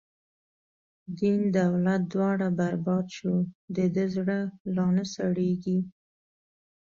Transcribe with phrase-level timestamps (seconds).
[1.19, 3.33] دین دولت دواړه برباد شو،
[3.75, 4.37] د ده زړه
[4.75, 5.79] لانه سړیږی